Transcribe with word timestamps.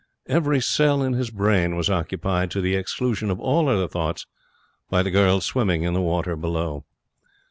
Every 0.25 0.59
cell 0.61 1.03
in 1.03 1.13
his 1.13 1.29
brain 1.29 1.75
was 1.75 1.87
occupied, 1.87 2.49
to 2.49 2.61
the 2.61 2.73
exclusion 2.73 3.29
of 3.29 3.39
all 3.39 3.69
other 3.69 3.87
thoughts, 3.87 4.25
by 4.89 5.03
the 5.03 5.11
girl 5.11 5.41
swimming 5.41 5.83
in 5.83 5.93
the 5.93 6.01
water 6.01 6.35
below. 6.35 6.85